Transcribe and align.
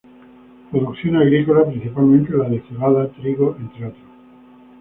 Producción 0.71 1.17
agrícola 1.17 1.67
principalmente 1.69 2.33
la 2.33 2.49
de 2.49 2.59
cebada, 2.61 3.07
trigo, 3.09 3.55
entre 3.59 3.85
otros. 3.85 4.03